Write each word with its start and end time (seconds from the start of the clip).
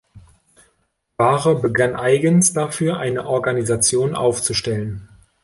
Ware 1.17 1.59
begann 1.61 1.95
eigens 1.95 2.53
dafür 2.53 2.97
eine 2.97 3.27
Organisation 3.27 4.15
aufzustellen. 4.15 5.07